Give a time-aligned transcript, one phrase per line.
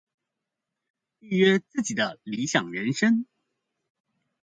[1.21, 3.27] 預約自己的理想人生